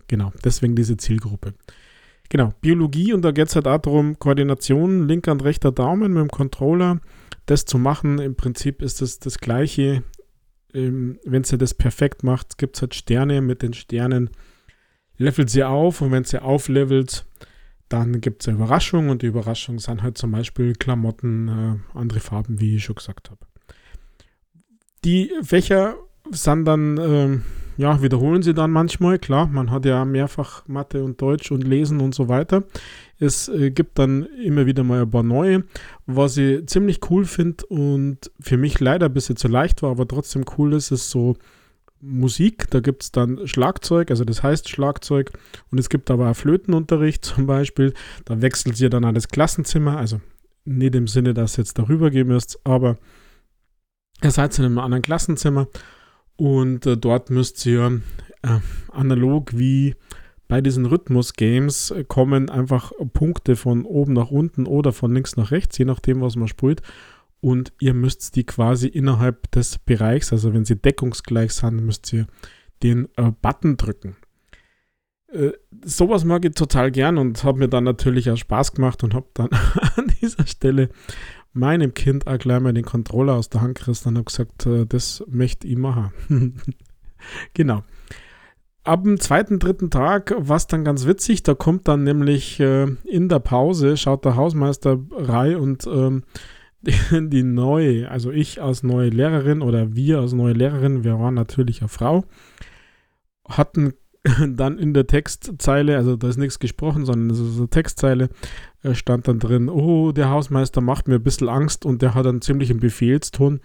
genau, 0.09 0.33
deswegen 0.45 0.77
diese 0.77 0.97
Zielgruppe. 0.97 1.55
Genau, 2.29 2.53
Biologie 2.61 3.13
und 3.13 3.23
da 3.23 3.31
geht 3.31 3.49
es 3.49 3.55
halt 3.55 3.69
auch 3.69 3.79
darum, 3.79 4.19
Koordination, 4.19 5.07
linker 5.07 5.33
und 5.33 5.45
rechter 5.45 5.73
Daumen 5.73 6.13
mit 6.13 6.23
dem 6.23 6.31
Controller, 6.31 7.01
das 7.47 7.65
zu 7.65 7.79
machen. 7.79 8.19
Im 8.19 8.35
Prinzip 8.35 8.83
ist 8.83 9.01
es 9.01 9.19
das, 9.19 9.35
das 9.35 9.39
Gleiche. 9.39 10.03
Ähm, 10.77 11.19
wenn 11.25 11.45
sie 11.45 11.59
das 11.59 11.75
perfekt 11.75 12.23
macht, 12.23 12.59
gibt 12.59 12.77
es 12.77 12.83
halt 12.83 12.95
Sterne. 12.95 13.41
Mit 13.41 13.63
den 13.63 13.73
Sternen 13.73 14.31
levelt 15.17 15.51
sie 15.51 15.65
auf 15.65 16.03
und 16.03 16.13
wenn 16.13 16.25
sie 16.25 16.43
auflevelt, 16.43 17.25
dann 17.89 18.21
gibt 18.21 18.43
es 18.43 18.49
eine 18.49 18.59
Überraschung 18.59 19.09
und 19.09 19.23
die 19.23 19.27
Überraschung 19.27 19.79
sind 19.79 20.03
halt 20.03 20.19
zum 20.19 20.33
Beispiel 20.33 20.75
Klamotten, 20.75 21.49
äh, 21.49 21.99
andere 21.99 22.21
Farben, 22.21 22.61
wie 22.61 22.77
ich 22.77 22.85
schon 22.85 22.97
gesagt 22.97 23.31
habe. 23.31 23.41
Die 25.05 25.31
Fächer 25.43 25.97
sind 26.31 26.65
dann 26.65 26.99
ähm, 26.99 27.43
ja, 27.77 28.03
wiederholen 28.03 28.43
sie 28.43 28.55
dann 28.55 28.71
manchmal, 28.71 29.19
klar, 29.19 29.47
man 29.47 29.71
hat 29.71 29.85
ja 29.85 30.05
mehrfach 30.05 30.67
Mathe 30.67 31.05
und 31.05 31.21
Deutsch 31.21 31.51
und 31.51 31.63
Lesen 31.63 32.01
und 32.01 32.15
so 32.15 32.29
weiter. 32.29 32.65
Es 33.19 33.49
äh, 33.49 33.71
gibt 33.71 33.99
dann 33.99 34.25
immer 34.43 34.67
wieder 34.67 34.83
mal 34.83 35.03
ein 35.03 35.11
paar 35.11 35.23
neue, 35.23 35.65
was 36.07 36.37
ich 36.37 36.67
ziemlich 36.67 37.01
cool 37.11 37.25
finde 37.25 37.67
und 37.67 38.31
für 38.41 38.57
mich 38.57 38.81
leider 38.81 39.07
ein 39.07 39.15
bisschen 39.15 39.37
zu 39.37 39.49
leicht 39.49 39.83
war, 39.83 39.91
aber 39.91 40.09
trotzdem 40.09 40.45
cool 40.57 40.73
ist, 40.75 40.91
ist 40.91 41.11
so 41.11 41.37
Musik, 42.01 42.71
da 42.71 42.81
gibt 42.81 43.03
es 43.03 43.13
dann 43.13 43.47
Schlagzeug, 43.47 44.11
also 44.11 44.25
das 44.25 44.43
heißt 44.43 44.69
Schlagzeug. 44.69 45.33
Und 45.71 45.79
es 45.79 45.89
gibt 45.89 46.11
aber 46.11 46.31
auch 46.31 46.37
Flötenunterricht 46.37 47.25
zum 47.25 47.47
Beispiel, 47.47 47.95
da 48.25 48.41
wechselt 48.43 48.81
ihr 48.81 48.91
dann 48.91 49.05
an 49.05 49.15
das 49.15 49.29
Klassenzimmer, 49.29 49.97
also 49.97 50.21
nicht 50.65 50.95
im 50.95 51.07
Sinne, 51.07 51.33
dass 51.33 51.57
ihr 51.57 51.65
jetzt 51.65 51.79
darüber 51.79 52.11
gehen 52.11 52.29
müsst, 52.29 52.61
aber 52.65 52.97
ihr 54.23 54.31
seid 54.31 54.59
in 54.59 54.65
einem 54.67 54.79
anderen 54.79 55.03
Klassenzimmer 55.03 55.69
und 56.37 56.87
äh, 56.87 56.97
dort 56.97 57.31
müsst 57.31 57.65
ihr 57.67 58.01
äh, 58.43 58.59
analog 58.93 59.57
wie 59.57 59.95
bei 60.49 60.61
diesen 60.61 60.87
Rhythmus-Games 60.87 61.91
äh, 61.91 62.05
kommen 62.05 62.51
einfach 62.51 62.93
Punkte 63.13 63.57
von 63.57 63.85
oben 63.85 64.13
nach 64.13 64.31
unten 64.31 64.67
oder 64.67 64.93
von 64.93 65.13
links 65.13 65.37
nach 65.37 65.51
rechts, 65.51 65.79
je 65.79 65.85
nachdem, 65.85 66.21
was 66.21 66.37
man 66.37 66.49
spielt. 66.49 66.83
Und 67.41 67.73
ihr 67.81 67.95
müsst 67.95 68.37
die 68.37 68.45
quasi 68.45 68.89
innerhalb 68.89 69.51
des 69.51 69.79
Bereichs, 69.79 70.33
also 70.33 70.55
wenn 70.55 70.65
sie 70.65 70.77
deckungsgleich 70.77 71.53
sind, 71.53 71.85
müsst 71.85 72.13
ihr 72.13 72.27
den 72.83 73.09
äh, 73.17 73.33
Button 73.43 73.77
drücken. 73.77 74.17
Äh, 75.29 75.53
sowas 75.85 76.25
mag 76.25 76.45
ich 76.45 76.55
total 76.55 76.91
gern 76.91 77.19
und 77.19 77.43
habe 77.43 77.59
mir 77.59 77.69
dann 77.69 77.85
natürlich 77.85 78.31
auch 78.31 78.37
Spaß 78.37 78.73
gemacht 78.75 79.03
und 79.03 79.15
habe 79.15 79.27
dann 79.35 79.49
an 79.97 80.13
dieser 80.21 80.47
Stelle 80.47 80.91
meinem 81.57 81.95
Kind 81.95 82.27
auch 82.27 82.39
gleich 82.39 82.61
mal 82.61 82.73
den 82.73 82.85
Controller 82.85 83.35
aus 83.35 83.49
der 83.49 83.63
Hand 83.63 83.79
gerissen 83.79 84.09
und 84.09 84.17
habe 84.17 84.25
gesagt, 84.25 84.67
äh, 84.67 84.87
das 84.87 85.25
möchte 85.29 85.67
ich 85.67 85.77
machen. 85.77 86.13
genau. 87.55 87.83
Ab 88.85 89.03
dem 89.03 89.19
zweiten, 89.19 89.59
dritten 89.59 89.91
Tag 89.91 90.33
war 90.39 90.57
es 90.57 90.69
dann 90.69 90.85
ganz 90.85 91.07
witzig. 91.07 91.43
Da 91.43 91.55
kommt 91.55 91.89
dann 91.89 92.05
nämlich 92.05 92.61
äh, 92.61 92.87
in 93.05 93.29
der 93.29 93.41
Pause, 93.41 93.97
schaut 93.97 94.25
der 94.25 94.37
Hausmeister 94.37 94.99
rein 95.11 95.57
und 95.57 95.87
ähm, 95.89 96.23
die, 96.83 96.93
die 97.29 97.43
neue, 97.43 98.09
also 98.11 98.31
ich 98.31 98.63
als 98.63 98.83
neue 98.83 99.09
Lehrerin 99.09 99.63
oder 99.63 99.95
wir 99.95 100.21
als 100.21 100.33
neue 100.33 100.53
Lehrerin, 100.53 101.05
wir 101.05 101.19
waren 101.19 101.35
natürlich 101.35 101.81
eine 101.81 101.89
Frau, 101.89 102.25
hatten 103.49 103.95
dann 104.49 104.79
in 104.79 104.95
der 104.95 105.07
Textzeile, 105.07 105.97
also 105.97 106.17
da 106.17 106.29
ist 106.29 106.39
nichts 106.39 106.59
gesprochen, 106.59 107.05
sondern 107.05 107.29
das 107.29 107.39
ist 107.39 107.59
eine 107.59 107.69
Textzeile, 107.69 108.29
äh, 108.83 108.95
stand 108.95 109.29
dann 109.29 109.39
drin, 109.39 109.69
oh, 109.69 110.13
der 110.13 110.31
Hausmeister 110.31 110.81
macht 110.81 111.09
mir 111.09 111.17
ein 111.17 111.23
bisschen 111.23 111.49
Angst 111.49 111.85
und 111.85 112.03
der 112.03 112.15
hat 112.15 112.27
einen 112.27 112.43
ziemlichen 112.43 112.81
Befehlston. 112.81 113.61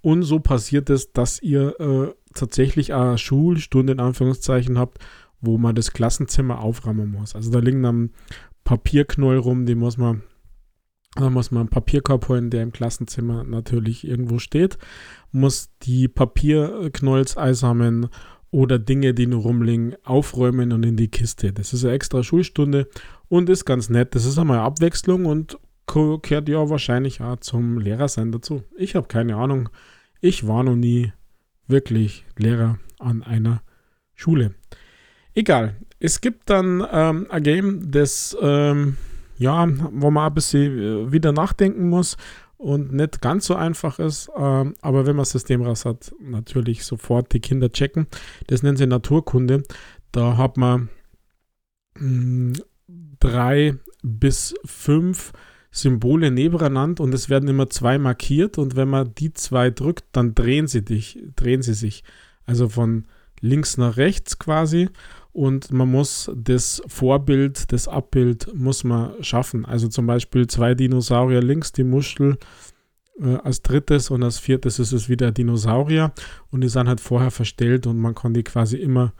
Und 0.00 0.22
so 0.22 0.38
passiert 0.38 0.90
es, 0.90 1.12
dass 1.12 1.42
ihr 1.42 1.78
äh, 1.80 2.14
tatsächlich 2.34 2.94
eine 2.94 3.18
Schulstunde 3.18 3.92
in 3.92 4.00
Anführungszeichen 4.00 4.78
habt, 4.78 4.98
wo 5.40 5.58
man 5.58 5.74
das 5.74 5.92
Klassenzimmer 5.92 6.60
aufräumen 6.60 7.10
muss. 7.10 7.34
Also 7.34 7.50
da 7.50 7.58
liegen 7.58 7.82
dann 7.82 8.10
Papierknoll 8.64 9.38
rum, 9.38 9.66
die 9.66 9.74
muss 9.74 9.96
man, 9.96 10.22
da 11.16 11.30
muss 11.30 11.50
man 11.50 11.62
einen 11.62 11.70
Papierkorb 11.70 12.28
holen, 12.28 12.50
der 12.50 12.62
im 12.62 12.72
Klassenzimmer 12.72 13.44
natürlich 13.44 14.06
irgendwo 14.06 14.38
steht, 14.38 14.78
muss 15.32 15.70
die 15.82 16.06
Papierknolls 16.06 17.36
einsammeln 17.36 18.08
oder 18.50 18.78
Dinge, 18.78 19.14
die 19.14 19.26
nur 19.26 19.42
rumliegen, 19.42 19.94
aufräumen 20.04 20.72
und 20.72 20.84
in 20.84 20.96
die 20.96 21.08
Kiste. 21.08 21.52
Das 21.52 21.72
ist 21.72 21.84
eine 21.84 21.94
extra 21.94 22.22
Schulstunde 22.22 22.88
und 23.28 23.48
ist 23.50 23.64
ganz 23.64 23.90
nett. 23.90 24.14
Das 24.14 24.24
ist 24.24 24.38
einmal 24.38 24.58
Abwechslung 24.58 25.26
und 25.26 25.58
gehört 25.86 26.48
ja 26.48 26.68
wahrscheinlich 26.68 27.20
auch 27.20 27.36
zum 27.36 27.78
Lehrersein 27.78 28.32
dazu. 28.32 28.62
Ich 28.76 28.94
habe 28.94 29.08
keine 29.08 29.36
Ahnung. 29.36 29.68
Ich 30.20 30.46
war 30.46 30.64
noch 30.64 30.76
nie 30.76 31.12
wirklich 31.66 32.24
Lehrer 32.36 32.78
an 32.98 33.22
einer 33.22 33.62
Schule. 34.14 34.54
Egal. 35.34 35.76
Es 36.00 36.20
gibt 36.20 36.48
dann 36.50 36.86
ähm, 36.92 37.26
ein 37.28 37.42
Game, 37.42 37.90
das, 37.90 38.36
ähm, 38.40 38.96
ja, 39.36 39.66
wo 39.92 40.10
man 40.10 40.28
ein 40.28 40.34
bisschen 40.34 40.78
äh, 40.78 41.12
wieder 41.12 41.32
nachdenken 41.32 41.88
muss 41.88 42.16
und 42.58 42.92
nicht 42.92 43.22
ganz 43.22 43.46
so 43.46 43.54
einfach 43.54 43.98
ist. 43.98 44.30
Ähm, 44.36 44.74
aber 44.82 45.06
wenn 45.06 45.16
man 45.16 45.22
das 45.22 45.30
System 45.30 45.62
raus 45.62 45.84
hat, 45.84 46.12
natürlich 46.20 46.84
sofort 46.84 47.32
die 47.32 47.40
Kinder 47.40 47.70
checken. 47.72 48.08
Das 48.48 48.62
nennen 48.62 48.76
sie 48.76 48.86
Naturkunde. 48.86 49.62
Da 50.12 50.36
hat 50.36 50.56
man 50.56 50.90
mm, 51.98 52.54
drei 53.20 53.76
bis 54.02 54.54
fünf 54.64 55.32
Symbole 55.70 56.30
nebeneinander 56.30 57.04
und 57.04 57.14
es 57.14 57.28
werden 57.28 57.48
immer 57.48 57.70
zwei 57.70 57.98
markiert 57.98 58.58
und 58.58 58.74
wenn 58.74 58.88
man 58.88 59.14
die 59.14 59.32
zwei 59.32 59.70
drückt, 59.70 60.04
dann 60.12 60.34
drehen 60.34 60.66
sie 60.66 60.84
dich, 60.84 61.22
drehen 61.36 61.62
sie 61.62 61.74
sich. 61.74 62.04
Also 62.44 62.68
von 62.68 63.06
links 63.40 63.76
nach 63.76 63.96
rechts 63.96 64.38
quasi 64.38 64.88
und 65.38 65.70
man 65.70 65.88
muss 65.88 66.28
das 66.34 66.82
Vorbild, 66.88 67.70
das 67.70 67.86
Abbild 67.86 68.52
muss 68.56 68.82
man 68.82 69.22
schaffen. 69.22 69.64
Also 69.64 69.86
zum 69.86 70.04
Beispiel 70.04 70.48
zwei 70.48 70.74
Dinosaurier 70.74 71.40
links, 71.40 71.70
die 71.70 71.84
Muschel 71.84 72.38
äh, 73.20 73.36
als 73.36 73.62
drittes 73.62 74.10
und 74.10 74.24
als 74.24 74.40
viertes 74.40 74.80
ist 74.80 74.90
es 74.90 75.08
wieder 75.08 75.30
Dinosaurier 75.30 76.12
und 76.50 76.62
die 76.62 76.68
sind 76.68 76.88
halt 76.88 77.00
vorher 77.00 77.30
verstellt 77.30 77.86
und 77.86 77.98
man 77.98 78.16
kann 78.16 78.34
die 78.34 78.42
quasi 78.42 78.78
immer 78.78 79.12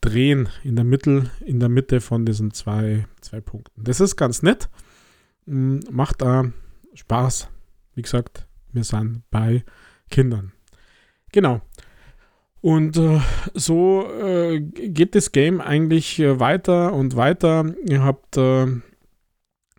drehen 0.00 0.48
in 0.62 0.76
der 0.76 0.84
Mitte, 0.84 1.32
in 1.44 1.58
der 1.58 1.68
Mitte 1.68 2.00
von 2.00 2.24
diesen 2.24 2.52
zwei, 2.52 3.08
zwei 3.20 3.40
Punkten. 3.40 3.82
Das 3.82 3.98
ist 3.98 4.14
ganz 4.14 4.42
nett. 4.42 4.68
Mm, 5.46 5.80
macht 5.90 6.22
da 6.22 6.44
Spaß. 6.94 7.48
Wie 7.96 8.02
gesagt, 8.02 8.46
wir 8.72 8.84
sind 8.84 9.24
bei 9.32 9.64
Kindern. 10.10 10.52
Genau. 11.32 11.60
Und 12.60 12.96
äh, 12.96 13.20
so 13.54 14.08
äh, 14.10 14.60
geht 14.60 15.14
das 15.14 15.32
Game 15.32 15.60
eigentlich 15.60 16.18
äh, 16.18 16.40
weiter 16.40 16.92
und 16.94 17.16
weiter. 17.16 17.74
Ihr 17.88 18.02
habt 18.02 18.36
äh, 18.36 18.66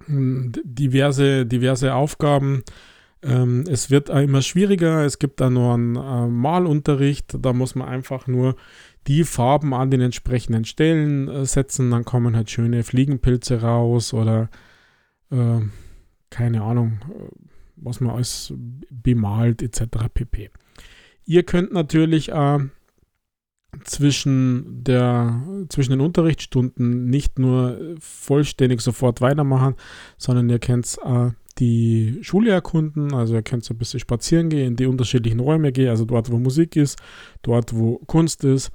diverse, 0.07 1.45
diverse 1.45 1.93
Aufgaben. 1.93 2.63
Ähm, 3.23 3.65
es 3.67 3.89
wird 3.89 4.09
immer 4.09 4.41
schwieriger. 4.41 5.03
Es 5.03 5.19
gibt 5.19 5.41
da 5.41 5.49
nur 5.49 5.73
einen 5.73 5.95
äh, 5.95 6.27
Malunterricht. 6.27 7.35
Da 7.41 7.51
muss 7.51 7.75
man 7.75 7.89
einfach 7.89 8.27
nur 8.27 8.55
die 9.07 9.23
Farben 9.23 9.73
an 9.73 9.91
den 9.91 10.01
entsprechenden 10.01 10.63
Stellen 10.65 11.45
setzen. 11.45 11.91
Dann 11.91 12.05
kommen 12.05 12.35
halt 12.35 12.49
schöne 12.49 12.83
Fliegenpilze 12.83 13.61
raus 13.61 14.13
oder 14.13 14.49
keine 16.29 16.61
Ahnung, 16.61 16.99
was 17.75 17.99
man 17.99 18.15
alles 18.15 18.53
bemalt 18.89 19.61
etc. 19.61 20.07
pp. 20.13 20.51
Ihr 21.27 21.43
könnt 21.43 21.73
natürlich 21.73 22.29
äh, 22.31 22.59
zwischen, 23.83 24.83
der, 24.83 25.43
zwischen 25.67 25.91
den 25.91 25.99
Unterrichtsstunden 25.99 27.09
nicht 27.09 27.37
nur 27.37 27.97
vollständig 27.99 28.79
sofort 28.79 29.19
weitermachen, 29.19 29.75
sondern 30.17 30.49
ihr 30.49 30.59
könnt 30.59 30.97
äh, 31.03 31.31
die 31.59 32.19
Schule 32.21 32.51
erkunden, 32.51 33.13
also 33.13 33.33
ihr 33.35 33.41
könnt 33.41 33.65
so 33.65 33.73
ein 33.73 33.77
bisschen 33.77 33.99
spazieren 33.99 34.47
gehen, 34.49 34.67
in 34.67 34.75
die 34.77 34.85
unterschiedlichen 34.85 35.41
Räume 35.41 35.73
gehen, 35.73 35.89
also 35.89 36.05
dort, 36.05 36.31
wo 36.31 36.37
Musik 36.37 36.77
ist, 36.77 36.97
dort, 37.41 37.75
wo 37.75 37.97
Kunst 38.07 38.45
ist. 38.45 38.71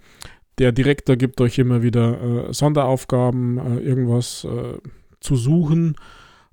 Der 0.59 0.73
Direktor 0.73 1.17
gibt 1.17 1.41
euch 1.41 1.59
immer 1.59 1.83
wieder 1.83 2.49
äh, 2.49 2.53
Sonderaufgaben, 2.53 3.57
äh, 3.57 3.79
irgendwas 3.79 4.45
äh, 4.45 4.77
zu 5.21 5.37
suchen 5.37 5.97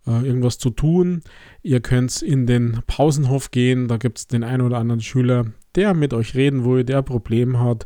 äh, 0.08 0.26
irgendwas 0.26 0.58
zu 0.58 0.70
tun. 0.70 1.22
Ihr 1.62 1.82
könnt 1.82 2.22
in 2.22 2.48
den 2.48 2.82
Pausenhof 2.88 3.52
gehen, 3.52 3.88
da 3.88 3.98
gibt 3.98 4.18
es 4.18 4.28
den 4.28 4.44
einen 4.44 4.62
oder 4.62 4.78
anderen 4.78 5.02
Schüler, 5.02 5.46
der 5.80 5.94
mit 5.94 6.14
euch 6.14 6.36
reden 6.36 6.66
will, 6.66 6.84
der 6.84 6.98
ein 6.98 7.06
Problem 7.06 7.58
hat, 7.58 7.86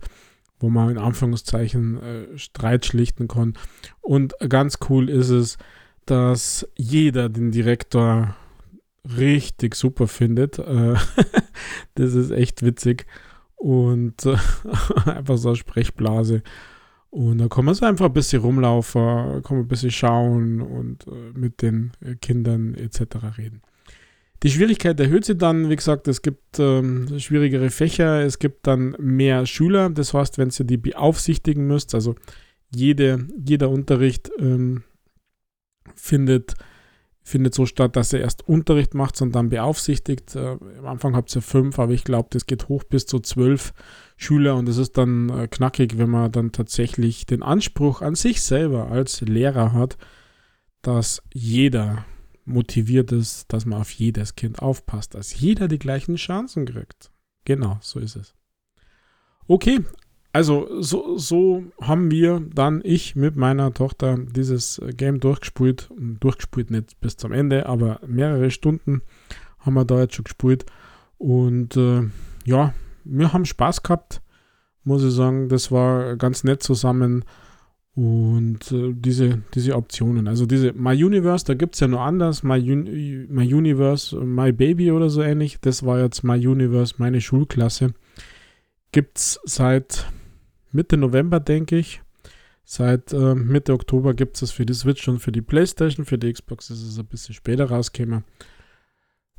wo 0.59 0.69
man 0.69 0.89
in 0.89 0.97
Anführungszeichen 0.97 2.01
äh, 2.01 2.37
Streit 2.39 2.87
schlichten 2.87 3.27
kann. 3.27 3.53
Und 4.01 4.33
ganz 4.49 4.79
cool 4.89 5.09
ist 5.09 5.29
es, 5.29 5.59
dass 6.07 6.67
jeder 6.75 7.29
den 7.29 7.51
Direktor 7.51 8.35
richtig 9.17 9.75
super 9.75 10.07
findet. 10.07 10.57
Äh, 10.57 10.95
das 11.95 12.15
ist 12.15 12.31
echt 12.31 12.63
witzig. 12.63 13.05
Und 13.55 14.25
äh, 14.25 14.37
einfach 15.05 15.37
so 15.37 15.49
eine 15.49 15.55
Sprechblase. 15.55 16.41
Und 17.11 17.37
da 17.37 17.47
kann 17.47 17.65
man 17.65 17.75
so 17.75 17.85
einfach 17.85 18.07
ein 18.07 18.13
bisschen 18.13 18.41
rumlaufen, 18.41 19.43
kann 19.43 19.57
man 19.57 19.65
ein 19.65 19.67
bisschen 19.67 19.91
schauen 19.91 20.61
und 20.61 21.05
äh, 21.05 21.37
mit 21.37 21.61
den 21.61 21.91
Kindern 22.21 22.73
etc. 22.73 23.37
reden. 23.37 23.61
Die 24.43 24.49
Schwierigkeit 24.49 24.99
erhöht 24.99 25.23
sich 25.23 25.37
dann, 25.37 25.69
wie 25.69 25.75
gesagt, 25.77 26.07
es 26.09 26.21
gibt 26.21 26.59
ähm, 26.59 27.17
schwierigere 27.17 27.69
Fächer, 27.69 28.21
es 28.25 28.39
gibt 28.39 28.67
dann 28.67 28.93
mehr 28.99 29.45
Schüler, 29.45 29.89
das 29.89 30.13
heißt, 30.13 30.37
wenn 30.37 30.49
ihr 30.49 30.65
die 30.65 30.77
beaufsichtigen 30.77 31.65
müsst, 31.65 31.95
also 31.95 32.15
jede, 32.75 33.25
jeder 33.45 33.69
Unterricht 33.69 34.29
ähm, 34.37 34.83
findet, 35.95 36.55
findet 37.21 37.53
so 37.53 37.65
statt, 37.65 37.95
dass 37.95 38.11
ihr 38.11 38.19
erst 38.19 38.45
Unterricht 38.45 38.93
macht 38.95 39.21
und 39.21 39.33
dann 39.33 39.47
beaufsichtigt. 39.47 40.35
Äh, 40.35 40.57
am 40.79 40.87
Anfang 40.87 41.15
habt 41.15 41.33
ihr 41.33 41.41
fünf, 41.41 41.79
aber 41.79 41.93
ich 41.93 42.03
glaube, 42.03 42.27
das 42.31 42.45
geht 42.45 42.67
hoch 42.67 42.83
bis 42.83 43.05
zu 43.05 43.21
zwölf 43.21 43.73
Schüler 44.17 44.57
und 44.57 44.67
es 44.67 44.77
ist 44.77 44.97
dann 44.97 45.29
äh, 45.29 45.47
knackig, 45.47 45.97
wenn 45.97 46.09
man 46.09 46.33
dann 46.33 46.51
tatsächlich 46.51 47.25
den 47.25 47.43
Anspruch 47.43 48.01
an 48.01 48.15
sich 48.15 48.41
selber 48.41 48.91
als 48.91 49.21
Lehrer 49.21 49.71
hat, 49.71 49.97
dass 50.81 51.23
jeder 51.33 52.05
motiviert 52.45 53.11
ist, 53.11 53.51
dass 53.53 53.65
man 53.65 53.81
auf 53.81 53.91
jedes 53.91 54.35
Kind 54.35 54.59
aufpasst, 54.59 55.15
dass 55.15 55.39
jeder 55.39 55.67
die 55.67 55.79
gleichen 55.79 56.15
Chancen 56.15 56.65
kriegt. 56.65 57.11
Genau, 57.45 57.77
so 57.81 57.99
ist 57.99 58.15
es. 58.15 58.33
Okay, 59.47 59.81
also 60.31 60.81
so, 60.81 61.17
so 61.17 61.63
haben 61.79 62.09
wir 62.09 62.41
dann, 62.53 62.81
ich 62.83 63.15
mit 63.15 63.35
meiner 63.35 63.71
Tochter, 63.73 64.17
dieses 64.17 64.81
Game 64.97 65.19
durchgespielt. 65.19 65.89
Durchgespielt 65.95 66.71
nicht 66.71 66.99
bis 66.99 67.17
zum 67.17 67.31
Ende, 67.31 67.67
aber 67.67 67.99
mehrere 68.07 68.49
Stunden 68.49 69.03
haben 69.59 69.75
wir 69.75 69.85
da 69.85 70.01
jetzt 70.01 70.15
schon 70.15 70.23
gespielt. 70.23 70.65
Und 71.19 71.77
äh, 71.77 72.03
ja, 72.45 72.73
wir 73.03 73.31
haben 73.31 73.45
Spaß 73.45 73.83
gehabt, 73.83 74.21
muss 74.83 75.03
ich 75.03 75.13
sagen. 75.13 75.49
Das 75.49 75.71
war 75.71 76.15
ganz 76.17 76.43
nett 76.43 76.63
zusammen. 76.63 77.25
Und 77.95 78.71
äh, 78.71 78.91
diese, 78.93 79.43
diese 79.53 79.75
Optionen, 79.75 80.27
also 80.27 80.47
diese 80.47 80.73
My 80.73 81.01
Universe, 81.03 81.45
da 81.45 81.53
gibt 81.53 81.75
es 81.75 81.79
ja 81.79 81.87
nur 81.87 82.01
anders, 82.01 82.41
My, 82.41 82.59
Un 82.59 83.27
My 83.29 83.53
Universe, 83.53 84.19
My 84.19 84.51
Baby 84.51 84.91
oder 84.91 85.09
so 85.09 85.21
ähnlich. 85.21 85.59
Das 85.61 85.85
war 85.85 85.99
jetzt 86.01 86.23
My 86.23 86.45
Universe, 86.45 86.95
meine 86.97 87.21
Schulklasse. 87.21 87.93
Gibt 88.91 89.19
es 89.19 89.39
seit 89.43 90.11
Mitte 90.71 90.97
November, 90.97 91.39
denke 91.39 91.77
ich. 91.77 92.01
Seit 92.63 93.13
äh, 93.13 93.35
Mitte 93.35 93.73
Oktober 93.73 94.15
gibt 94.15 94.35
es 94.35 94.39
das 94.39 94.51
für 94.51 94.65
die 94.65 94.73
Switch 94.73 95.07
und 95.07 95.19
für 95.19 95.31
die 95.31 95.41
Playstation. 95.41 96.05
Für 96.05 96.17
die 96.17 96.33
Xbox 96.33 96.71
ist 96.71 96.81
es 96.81 96.97
ein 96.97 97.05
bisschen 97.05 97.35
später 97.35 97.65
rausgekommen. 97.65 98.23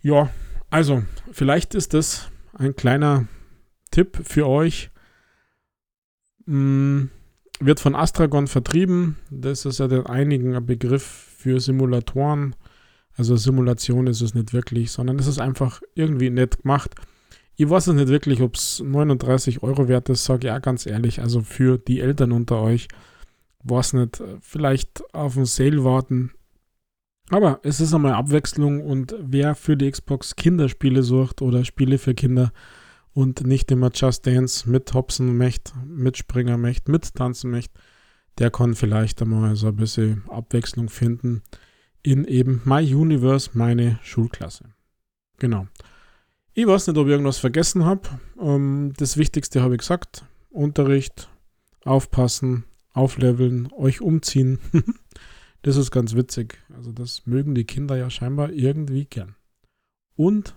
Ja, 0.00 0.30
also 0.70 1.02
vielleicht 1.32 1.75
ist 1.75 1.92
das 1.92 2.30
ein 2.52 2.76
kleiner 2.76 3.26
Tipp 3.90 4.20
für 4.23 4.46
euch. 4.46 4.90
Hm 6.46 7.11
wird 7.61 7.80
von 7.80 7.94
Astragon 7.94 8.46
vertrieben. 8.46 9.16
Das 9.30 9.64
ist 9.64 9.78
ja 9.78 9.88
den 9.88 10.06
einigen 10.06 10.54
ein 10.54 10.67
Begriff 10.67 11.02
für 11.38 11.60
Simulatoren. 11.60 12.54
Also 13.17 13.36
Simulation 13.36 14.06
ist 14.06 14.21
es 14.21 14.34
nicht 14.34 14.52
wirklich, 14.52 14.90
sondern 14.90 15.19
es 15.19 15.26
ist 15.26 15.38
einfach 15.40 15.80
irgendwie 15.95 16.30
nett 16.30 16.62
gemacht. 16.62 16.95
Ich 17.56 17.71
weiß 17.71 17.86
es 17.86 17.95
nicht 17.95 18.08
wirklich, 18.08 18.40
ob 18.40 18.56
es 18.56 18.82
39 18.84 19.62
Euro 19.62 19.86
wert 19.86 20.08
ist, 20.08 20.25
sage 20.25 20.49
ich 20.49 20.52
auch 20.52 20.62
ganz 20.62 20.86
ehrlich. 20.86 21.21
Also 21.21 21.43
für 21.43 21.78
die 21.78 22.00
Eltern 22.00 22.32
unter 22.32 22.60
euch, 22.60 22.88
weiß 23.62 23.93
nicht, 23.93 24.23
vielleicht 24.40 25.04
auf 25.14 25.34
den 25.34 25.45
Sale 25.45 25.84
warten. 25.84 26.32
Aber 27.30 27.60
es 27.62 27.80
ist 27.80 27.95
einmal 27.95 28.12
Abwechslung 28.12 28.82
und 28.82 29.14
wer 29.19 29.54
für 29.54 29.76
die 29.76 29.90
Xbox 29.90 30.36
Kinderspiele 30.36 31.02
sucht 31.02 31.40
oder 31.40 31.64
Spiele 31.64 31.99
für 31.99 32.14
Kinder, 32.14 32.52
und 33.14 33.46
nicht 33.46 33.70
immer 33.70 33.90
Just 33.94 34.26
Dance 34.26 34.68
mit 34.68 34.92
Hopsen 34.92 35.36
möchte, 35.38 35.72
mit 35.86 36.18
Springer 36.18 36.58
möchte, 36.58 36.90
mit 36.90 37.14
Tanzen 37.14 37.50
möchte, 37.50 37.80
der 38.38 38.50
kann 38.50 38.74
vielleicht 38.74 39.22
einmal 39.22 39.54
so 39.56 39.68
ein 39.68 39.76
bisschen 39.76 40.28
Abwechslung 40.28 40.88
finden 40.88 41.42
in 42.02 42.24
eben 42.24 42.60
My 42.64 42.94
Universe, 42.94 43.50
meine 43.54 43.98
Schulklasse. 44.02 44.64
Genau. 45.38 45.68
Ich 46.52 46.66
weiß 46.66 46.88
nicht, 46.88 46.98
ob 46.98 47.06
ich 47.06 47.12
irgendwas 47.12 47.38
vergessen 47.38 47.84
habe. 47.84 48.08
Ähm, 48.40 48.92
das 48.96 49.16
Wichtigste 49.16 49.62
habe 49.62 49.74
ich 49.74 49.78
gesagt. 49.78 50.24
Unterricht, 50.50 51.28
aufpassen, 51.84 52.64
aufleveln, 52.92 53.72
euch 53.72 54.00
umziehen. 54.00 54.58
das 55.62 55.76
ist 55.76 55.90
ganz 55.90 56.14
witzig. 56.14 56.58
Also 56.76 56.92
das 56.92 57.26
mögen 57.26 57.54
die 57.54 57.64
Kinder 57.64 57.96
ja 57.96 58.10
scheinbar 58.10 58.50
irgendwie 58.50 59.06
gern. 59.06 59.34
Und 60.14 60.56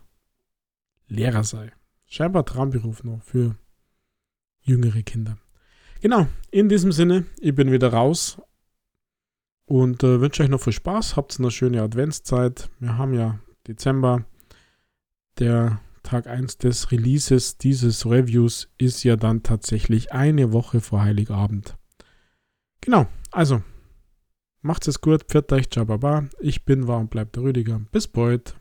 Lehrer 1.07 1.43
sei. 1.43 1.71
Scheinbar 2.07 2.45
Traumberuf 2.45 3.03
noch 3.03 3.21
für 3.21 3.55
jüngere 4.61 5.03
Kinder. 5.03 5.37
Genau, 6.01 6.27
in 6.51 6.69
diesem 6.69 6.91
Sinne, 6.91 7.25
ich 7.39 7.53
bin 7.53 7.71
wieder 7.71 7.91
raus 7.91 8.41
und 9.65 10.03
äh, 10.03 10.21
wünsche 10.21 10.43
euch 10.43 10.49
noch 10.49 10.61
viel 10.61 10.73
Spaß. 10.73 11.15
Habt 11.17 11.37
eine 11.37 11.51
schöne 11.51 11.81
Adventszeit. 11.81 12.69
Wir 12.79 12.97
haben 12.97 13.13
ja 13.13 13.39
Dezember. 13.67 14.25
Der 15.39 15.81
Tag 16.03 16.27
1 16.27 16.57
des 16.59 16.91
Releases 16.91 17.57
dieses 17.57 18.05
Reviews 18.05 18.69
ist 18.77 19.03
ja 19.03 19.17
dann 19.17 19.43
tatsächlich 19.43 20.13
eine 20.13 20.53
Woche 20.53 20.79
vor 20.79 21.01
Heiligabend. 21.01 21.75
Genau, 22.79 23.07
also 23.31 23.61
macht's 24.61 24.87
es 24.87 25.01
gut, 25.01 25.25
pfiat 25.25 25.51
euch, 25.51 25.69
ciao, 25.69 25.85
baba. 25.85 26.29
Ich 26.39 26.63
bin 26.63 26.87
war 26.87 26.99
und 26.99 27.09
bleibt 27.09 27.35
der 27.35 27.43
Rüdiger. 27.43 27.81
Bis 27.91 28.07
bald. 28.07 28.55